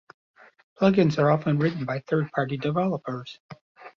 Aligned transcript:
Plugins 0.79 1.19
are 1.19 1.29
often 1.29 1.59
written 1.59 1.85
by 1.85 1.99
third-party 1.99 2.57
developers. 2.57 3.37